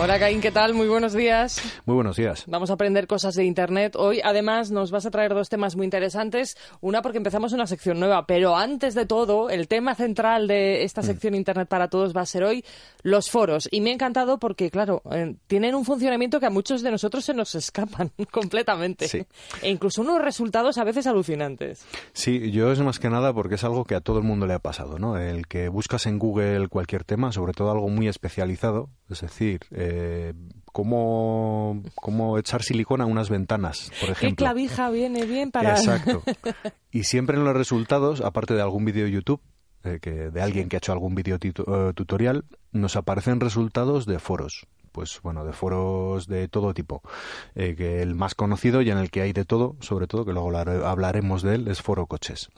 [0.00, 0.74] Hola Caín, ¿qué tal?
[0.74, 1.62] Muy buenos días.
[1.84, 2.44] Muy buenos días.
[2.48, 3.94] Vamos a aprender cosas de Internet.
[3.94, 6.56] Hoy además nos vas a traer dos temas muy interesantes.
[6.80, 11.02] Una porque empezamos una sección nueva, pero antes de todo, el tema central de esta
[11.02, 11.04] mm.
[11.04, 12.64] sección Internet para Todos va a ser hoy
[13.02, 13.68] los foros.
[13.70, 17.24] Y me ha encantado porque, claro, eh, tienen un funcionamiento que a muchos de nosotros
[17.24, 19.06] se nos escapan completamente.
[19.06, 19.24] Sí.
[19.60, 21.84] E incluso unos resultados a veces alucinantes.
[22.12, 24.54] Sí, yo es más que nada porque es algo que a todo el mundo le
[24.54, 25.16] ha pasado, ¿no?
[25.16, 29.60] El que buscas en Google cualquier tema, sobre todo algo muy especializado, es decir...
[29.70, 30.32] Eh,
[30.72, 34.28] cómo, cómo echar silicona a unas ventanas, por ejemplo.
[34.28, 35.70] ¿Qué clavija viene bien para...?
[35.70, 36.22] Exacto.
[36.90, 39.40] Y siempre en los resultados, aparte de algún vídeo de YouTube,
[39.82, 44.18] eh, que, de alguien que ha hecho algún vídeo eh, tutorial, nos aparecen resultados de
[44.18, 47.02] foros pues bueno, de foros de todo tipo.
[47.54, 50.32] Eh, que el más conocido y en el que hay de todo, sobre todo, que
[50.32, 52.50] luego hablaremos de él, es Foro Coches.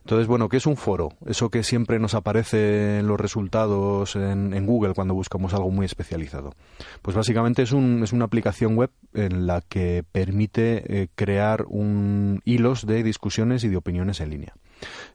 [0.00, 1.10] Entonces, bueno, ¿qué es un foro?
[1.26, 6.54] Eso que siempre nos aparece en los resultados en, Google cuando buscamos algo muy especializado.
[7.02, 12.40] Pues básicamente es, un, es una aplicación web en la que permite eh, crear un,
[12.44, 14.54] hilos de discusiones y de opiniones en línea.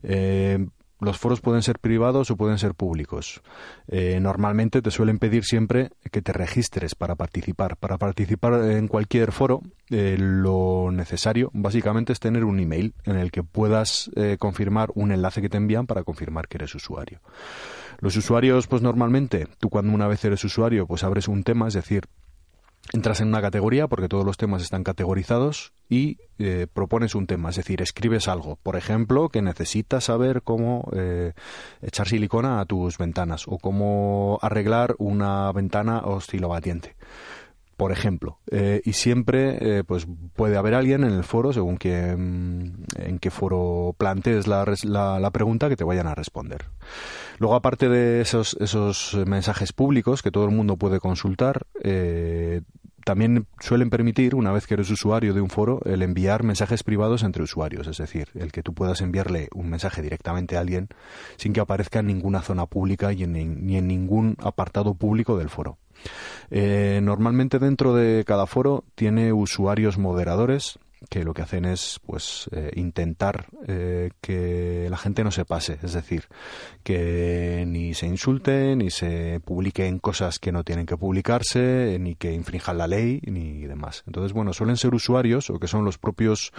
[0.03, 0.67] Eh,
[1.01, 3.41] los foros pueden ser privados o pueden ser públicos.
[3.87, 7.75] Eh, normalmente te suelen pedir siempre que te registres para participar.
[7.75, 13.31] Para participar en cualquier foro, eh, lo necesario básicamente es tener un email en el
[13.31, 17.19] que puedas eh, confirmar un enlace que te envían para confirmar que eres usuario.
[17.99, 21.73] Los usuarios, pues normalmente, tú cuando una vez eres usuario, pues abres un tema, es
[21.73, 22.05] decir,
[22.93, 27.49] entras en una categoría porque todos los temas están categorizados y eh, propones un tema,
[27.49, 28.57] es decir, escribes algo.
[28.57, 31.33] Por ejemplo, que necesitas saber cómo eh,
[31.81, 36.95] echar silicona a tus ventanas o cómo arreglar una ventana oscilobatiente
[37.77, 38.37] por ejemplo.
[38.51, 40.05] Eh, y siempre pues
[40.35, 45.67] puede haber alguien en el foro, según que, en qué foro plantees la, la, pregunta,
[45.67, 46.65] que te vayan a responder.
[47.41, 52.61] Luego, aparte de esos, esos mensajes públicos que todo el mundo puede consultar, eh,
[53.03, 57.23] también suelen permitir, una vez que eres usuario de un foro, el enviar mensajes privados
[57.23, 60.89] entre usuarios, es decir, el que tú puedas enviarle un mensaje directamente a alguien
[61.37, 63.23] sin que aparezca en ninguna zona pública ni
[63.75, 65.79] en ningún apartado público del foro.
[66.51, 70.77] Eh, normalmente dentro de cada foro tiene usuarios moderadores
[71.09, 75.77] que lo que hacen es pues eh, intentar eh, que la gente no se pase,
[75.81, 76.25] es decir,
[76.83, 82.33] que ni se insulte, ni se publiquen cosas que no tienen que publicarse, ni que
[82.33, 84.03] infrinjan la ley, ni demás.
[84.07, 86.51] Entonces, bueno, suelen ser usuarios o que son los propios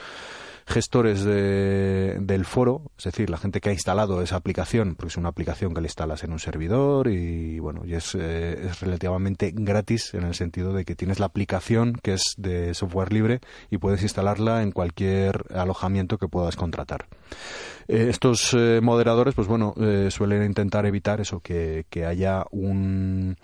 [0.66, 5.16] gestores de, del foro, es decir, la gente que ha instalado esa aplicación, porque es
[5.16, 9.52] una aplicación que le instalas en un servidor y bueno, y es, eh, es relativamente
[9.54, 13.40] gratis en el sentido de que tienes la aplicación que es de software libre
[13.70, 17.06] y puedes instalarla en cualquier alojamiento que puedas contratar.
[17.88, 19.74] Eh, estos eh, moderadores, pues bueno,
[20.10, 23.36] suelen intentar evitar eso, que, que haya un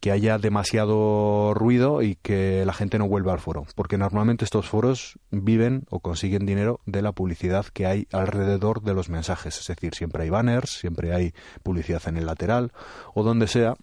[0.00, 4.68] que haya demasiado ruido y que la gente no vuelva al foro, porque normalmente estos
[4.68, 9.66] foros viven o consiguen dinero de la publicidad que hay alrededor de los mensajes, es
[9.66, 12.72] decir, siempre hay banners, siempre hay publicidad en el lateral
[13.14, 13.74] o donde sea,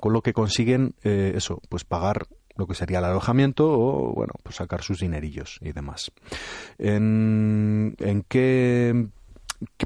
[0.00, 4.34] con lo que consiguen eh, eso, pues pagar lo que sería el alojamiento o bueno,
[4.42, 6.12] pues sacar sus dinerillos y demás.
[6.78, 9.08] ¿En, en qué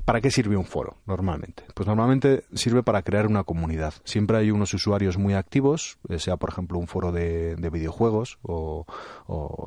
[0.05, 1.65] ¿Para qué sirve un foro normalmente?
[1.75, 3.95] Pues normalmente sirve para crear una comunidad.
[4.05, 8.87] Siempre hay unos usuarios muy activos, eh, sea por ejemplo un foro de, videojuegos o,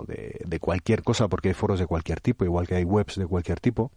[0.08, 3.60] de, cualquier cosa, porque hay foros de cualquier tipo, igual que hay webs de cualquier
[3.60, 3.92] tipo.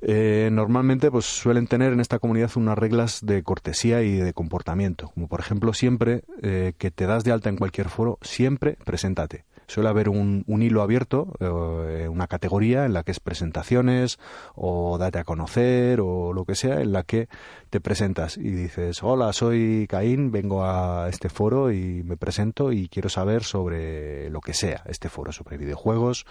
[0.00, 5.10] Eh, normalmente pues suelen tener en esta comunidad unas reglas de cortesía y de comportamiento,
[5.14, 9.44] como por ejemplo siempre eh, que te das de alta en cualquier foro, siempre preséntate
[9.68, 14.18] suele haber un, un hilo abierto, eh, una categoría en la que es presentaciones
[14.54, 17.28] o date a conocer o lo que sea, en la que
[17.70, 22.88] te presentas y dices, hola, soy Caín, vengo a este foro y me presento y
[22.88, 26.24] quiero saber sobre lo que sea este foro, sobre videojuegos,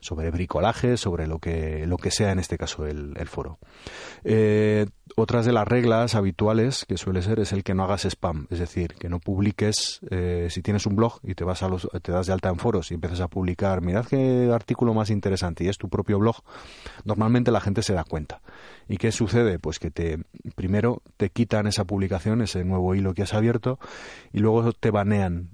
[0.00, 3.58] sobre bricolaje, sobre lo que, lo que sea en este caso el, el foro.
[4.24, 8.46] Eh, otras de las reglas habituales que suele ser es el que no hagas spam,
[8.50, 11.88] es decir, que no publiques, eh, si tienes un blog y te vas a los,
[12.02, 15.64] te das de alta en foro y empiezas a publicar, mirad qué artículo más interesante
[15.64, 16.36] y es tu propio blog,
[17.04, 18.40] normalmente la gente se da cuenta.
[18.88, 19.58] ¿Y qué sucede?
[19.58, 20.18] Pues que te
[20.54, 23.78] primero te quitan esa publicación, ese nuevo hilo que has abierto
[24.32, 25.50] y luego te banean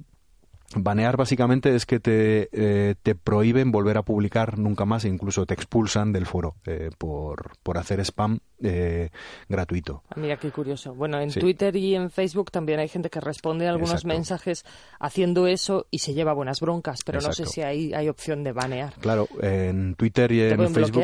[0.74, 5.46] Banear básicamente es que te, eh, te prohíben volver a publicar nunca más e incluso
[5.46, 9.10] te expulsan del foro eh, por, por hacer spam eh,
[9.48, 10.02] gratuito.
[10.08, 10.94] Ah, mira qué curioso.
[10.94, 14.64] Bueno, en Twitter y en Facebook también hay gente que responde a algunos mensajes
[14.98, 18.52] haciendo eso y se lleva buenas broncas, pero no sé si hay, hay opción de
[18.52, 18.94] banear.
[18.94, 21.02] Claro, en Twitter y en Facebook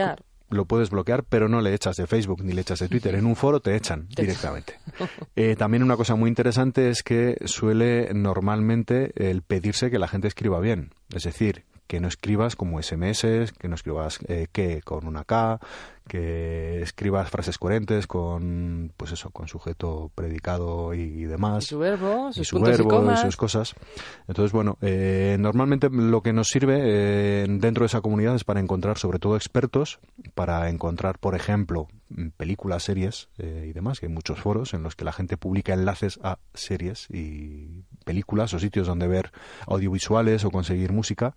[0.52, 3.14] lo puedes bloquear, pero no le echas de Facebook ni le echas de Twitter.
[3.14, 4.78] En un foro te echan directamente.
[5.36, 10.28] Eh, también una cosa muy interesante es que suele normalmente el pedirse que la gente
[10.28, 10.92] escriba bien.
[11.14, 15.60] Es decir, que no escribas como SMS, que no escribas eh, que con una K,
[16.06, 21.64] que escribas frases coherentes con, pues eso, con sujeto, predicado y, demás.
[21.64, 23.74] Y su verbo, sus y su verbo y, sus cosas.
[24.28, 28.60] Entonces, bueno, eh, normalmente lo que nos sirve eh, dentro de esa comunidad es para
[28.60, 30.00] encontrar, sobre todo, expertos,
[30.34, 31.88] para encontrar, por ejemplo,
[32.36, 35.72] películas, series eh, y demás, que hay muchos foros en los que la gente publica
[35.74, 39.32] enlaces a series y películas o sitios donde ver
[39.66, 41.36] audiovisuales o conseguir música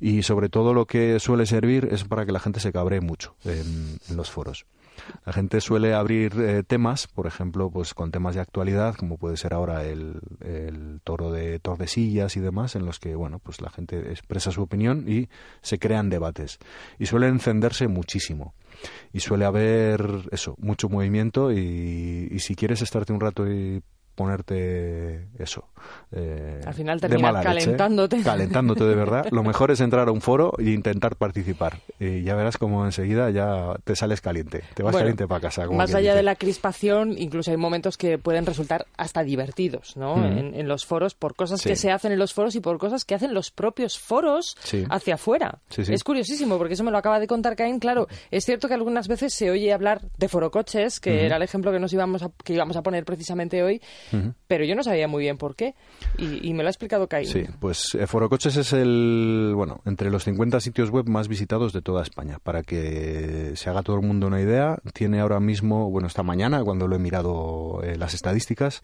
[0.00, 3.34] y sobre todo lo que suele servir es para que la gente se cabree mucho
[4.08, 4.66] en, los foros.
[5.24, 9.36] La gente suele abrir eh, temas, por ejemplo, pues con temas de actualidad, como puede
[9.36, 13.70] ser ahora el, el, toro de Tordesillas y demás, en los que, bueno, pues la
[13.70, 15.28] gente expresa su opinión y
[15.62, 16.58] se crean debates.
[16.98, 18.54] Y suele encenderse muchísimo.
[19.12, 23.82] Y suele haber, eso, mucho movimiento y, y si quieres estarte un rato y
[24.20, 25.64] ponerte eso.
[26.12, 28.20] Eh, Al final terminas calentándote.
[28.24, 29.26] calentándote de verdad.
[29.30, 31.78] Lo mejor es entrar a un foro e intentar participar.
[31.98, 34.62] Y ya verás como enseguida ya te sales caliente.
[34.74, 35.66] Te vas caliente para casa.
[35.68, 40.22] más allá de la crispación, incluso hay momentos que pueden resultar hasta divertidos ¿no?
[40.22, 43.14] en, los foros por cosas que se hacen en los foros y por cosas que
[43.14, 44.54] hacen los propios foros
[44.90, 45.60] hacia afuera.
[45.74, 47.78] es curiosísimo porque eso me lo acaba de contar Caín.
[47.78, 51.72] Claro, es cierto que algunas veces se oye hablar de forocoches, que era el ejemplo
[51.72, 53.80] que nos íbamos a, que íbamos a poner precisamente hoy,
[54.46, 55.74] pero yo no sabía muy bien por qué
[56.18, 57.26] y, me lo ha explicado Kai.
[57.26, 61.82] Sí, pues eh, Forocoches es el, bueno, entre los 50 sitios web más visitados de
[61.82, 62.38] toda España.
[62.42, 66.62] Para que se haga todo el mundo una idea, tiene ahora mismo, bueno, esta mañana,
[66.64, 68.80] cuando lo he mirado eh, las estadísticas,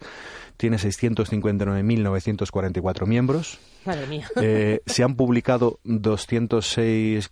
[0.57, 3.59] tiene 659.944 miembros.
[3.85, 4.27] Madre mía.
[4.41, 7.31] Eh, se han publicado 206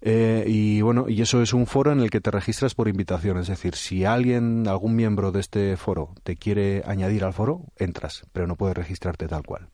[0.01, 3.39] Eh, y bueno, y eso es un foro en el que te registras por invitación,
[3.39, 8.25] es decir, si alguien, algún miembro de este foro te quiere añadir al foro, entras,
[8.31, 9.69] pero no puedes registrarte tal cual.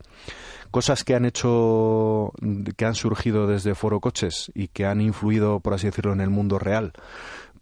[0.71, 2.31] Cosas que han hecho,
[2.77, 6.31] que han surgido desde Foro Coches y que han influido, por así decirlo, en el
[6.31, 6.93] mundo real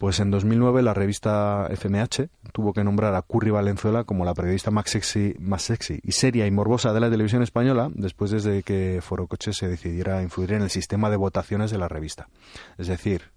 [0.01, 4.71] pues en 2009 la revista FMH tuvo que nombrar a Curry Valenzuela como la periodista
[4.71, 8.97] más sexy, más sexy y seria y morbosa de la televisión española después desde que
[9.03, 12.29] Foro Coches se decidiera a influir en el sistema de votaciones de la revista.
[12.79, 13.29] Es decir,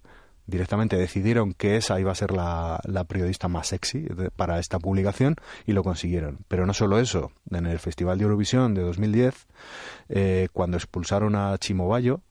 [0.47, 5.37] directamente decidieron que esa iba a ser la, periodista más sexy para esta publicación
[5.67, 6.47] y lo consiguieron.
[6.49, 9.49] Pero no solo eso, en el Festival de Eurovisión de 2010,
[10.09, 12.23] eh, cuando expulsaron a Chimo Bayo,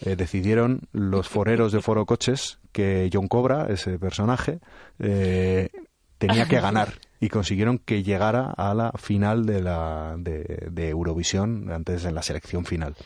[0.00, 4.58] eh, decidieron los foreros de Foro Coches que John Cobra, ese personaje,
[4.98, 5.70] eh,
[6.18, 12.02] tenía que ganar y consiguieron que llegara a la final de, la, de, Eurovisión, antes
[12.02, 12.96] de la selección final.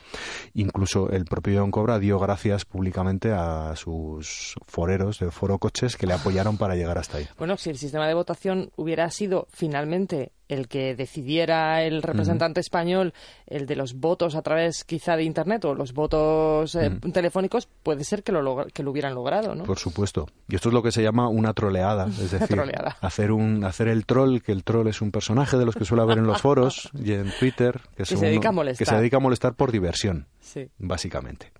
[0.55, 6.07] Incluso el propio John Cobra dio gracias públicamente a sus foreros de Foro Coches que
[6.07, 7.29] le apoyaron para llegar hasta ahí.
[7.39, 13.12] Bueno, si el sistema de votación hubiera sido finalmente el que decidiera el representante español,
[13.47, 18.05] el de los votos a través quizá de Internet o los votos eh, telefónicos, puede
[18.05, 19.64] ser que lo, que lo hubieran logrado, ¿no?
[19.64, 20.26] Por supuesto.
[20.49, 22.61] Y esto es lo que se llama una troleada, es decir,
[23.00, 26.02] hacer un hacer el troll, que el troll es un personaje de los que suele
[26.02, 28.87] haber en los foros y en Twitter, que, se dedica a molestar.
[28.87, 30.26] que se dedica a molestar por diversión,
[30.78, 31.52] básicamente.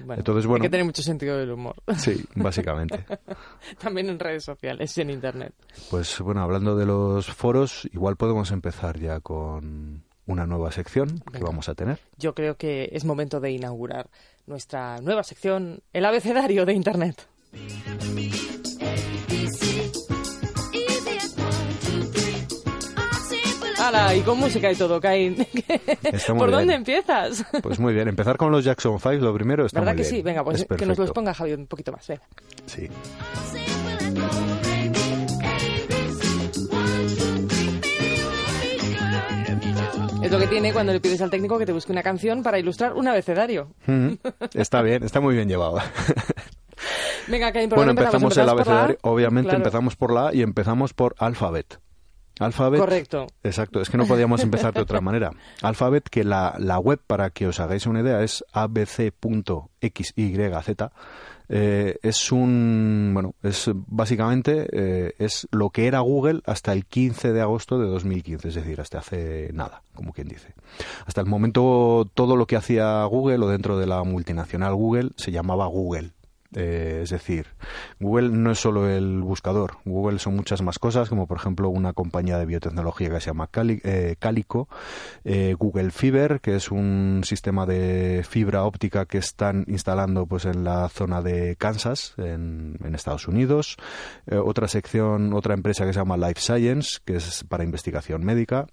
[0.00, 1.76] Entonces, bueno, hay que tener mucho sentido del humor.
[1.96, 3.04] Sí, básicamente.
[3.80, 5.54] También en redes sociales y en Internet.
[5.90, 11.42] Pues bueno, hablando de los foros, igual podemos empezar ya con una nueva sección que
[11.42, 11.98] vamos a tener.
[12.16, 14.08] Yo creo que es momento de inaugurar
[14.46, 17.26] nuestra nueva sección, el abecedario de Internet.
[24.16, 25.46] Y con música y todo, Caín.
[26.36, 27.44] ¿Por dónde empiezas?
[27.62, 30.22] Pues muy bien, empezar con los Jackson 5, lo primero está ¿Verdad que sí?
[30.22, 32.22] Venga, pues que nos los ponga Javier un poquito más, venga.
[32.66, 32.88] Sí.
[40.22, 42.58] Es lo que tiene cuando le pides al técnico que te busque una canción para
[42.58, 43.68] ilustrar un abecedario.
[44.54, 45.78] Está bien, está muy bien llevado.
[47.28, 48.98] Venga, Caín, ¿por Bueno, empezamos el abecedario.
[49.02, 49.58] Obviamente Claro.
[49.58, 51.78] empezamos por la A y empezamos por Alphabet.
[52.42, 52.80] Alphabet.
[52.80, 53.26] Correcto.
[53.42, 55.30] Exacto, es que no podíamos empezar de otra manera.
[55.62, 60.12] Alphabet, que la, la web, para que os hagáis una idea, es abc.xyz.
[61.54, 67.34] Eh, es un, bueno, es básicamente eh, es lo que era Google hasta el 15
[67.34, 70.54] de agosto de 2015, es decir, hasta hace nada, como quien dice.
[71.04, 75.30] Hasta el momento todo lo que hacía Google o dentro de la multinacional Google se
[75.30, 76.12] llamaba Google.
[76.54, 77.46] Eh, es decir,
[77.98, 79.78] Google no es solo el buscador.
[79.84, 83.48] Google son muchas más cosas, como por ejemplo una compañía de biotecnología que se llama
[83.54, 84.68] eh, Calico,
[85.24, 90.64] eh, Google Fiber, que es un sistema de fibra óptica que están instalando pues en
[90.64, 93.76] la zona de Kansas, en, en Estados Unidos.
[94.30, 98.66] Otra sección, otra empresa que se llama Life Science, que es para investigación médica.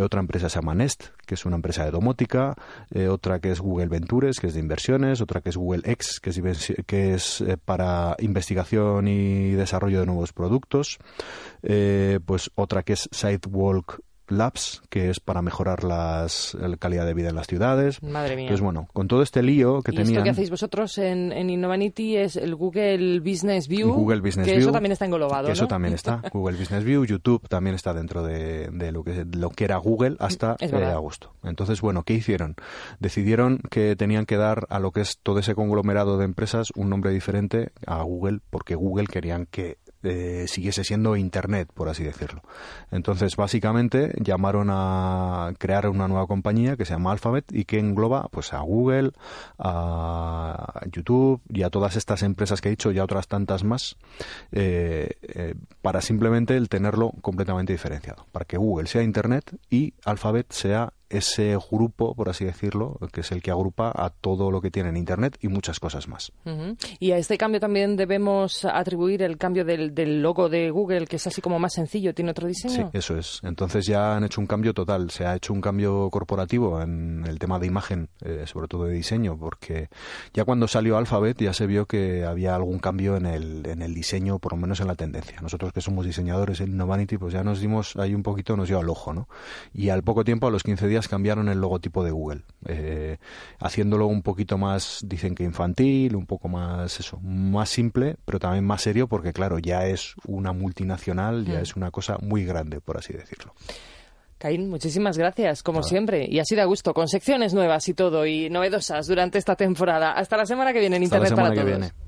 [0.00, 2.54] Otra empresa se llama Nest, que es una empresa de domótica.
[2.90, 5.20] Eh, otra que es Google Ventures, que es de inversiones.
[5.20, 10.98] Otra que es Google X, que es, eh, para investigación y desarrollo de nuevos productos.
[11.62, 17.14] Eh, pues otra que es Sidewalk Labs, que es para mejorar las, la calidad de
[17.14, 18.02] vida en las ciudades.
[18.02, 18.48] Madre mía.
[18.48, 20.24] Pues bueno, con todo este lío que y esto tenían...
[20.24, 23.92] que hacéis vosotros en, en Innovanity es el Google Business View.
[23.92, 24.62] Google Business que View.
[24.62, 25.68] eso también está englobado, que Eso ¿no?
[25.68, 26.22] también está.
[26.32, 30.16] Google Business View, YouTube también está dentro de, de lo, que, lo que era Google
[30.18, 31.32] hasta eh, agosto.
[31.42, 32.56] Entonces, bueno, ¿qué hicieron?
[33.00, 36.90] Decidieron que tenían que dar a lo que es todo ese conglomerado de empresas un
[36.90, 42.42] nombre diferente a Google, porque Google querían que eh, siguiese siendo Internet, por así decirlo.
[42.90, 48.28] Entonces, básicamente, llamaron a crear una nueva compañía que se llama Alphabet y que engloba
[48.30, 49.12] pues a Google,
[49.58, 53.96] a YouTube y a todas estas empresas que he dicho y a otras tantas más,
[54.52, 60.52] eh, eh, para simplemente el tenerlo completamente diferenciado, para que Google sea Internet y Alphabet
[60.52, 64.70] sea ese grupo, por así decirlo, que es el que agrupa a todo lo que
[64.70, 66.32] tiene en Internet y muchas cosas más.
[66.98, 71.16] Y a este cambio también debemos atribuir el cambio del, del logo de Google, que
[71.16, 72.90] es así como más sencillo, tiene otro Sí, diseño.
[72.92, 73.40] eso es.
[73.42, 75.10] Entonces ya han hecho un cambio total.
[75.10, 78.92] Se ha hecho un cambio corporativo en el tema de imagen, eh, sobre todo de
[78.94, 79.88] diseño, porque
[80.32, 83.94] ya cuando salió Alphabet ya se vio que había algún cambio en el, en el
[83.94, 85.40] diseño, por lo menos en la tendencia.
[85.40, 88.78] Nosotros que somos diseñadores en Innovanity, pues ya nos dimos ahí un poquito, nos dio
[88.78, 89.28] al ojo, ¿no?
[89.74, 93.18] Y al poco tiempo, a los 15 días, cambiaron el logotipo de Google, eh,
[93.60, 98.64] haciéndolo un poquito más, dicen que infantil, un poco más, eso, más simple, pero también
[98.64, 101.62] más serio, porque claro, ya es una multinacional, ya Mm.
[101.62, 103.54] es una cosa muy grande, por así decirlo.
[104.38, 106.26] Caín, muchísimas gracias, como siempre.
[106.28, 110.12] Y así da gusto, con secciones nuevas y todo, y novedosas durante esta temporada.
[110.12, 111.92] Hasta la semana que viene en Hasta la Internet para semana que todos.
[111.94, 112.05] viene.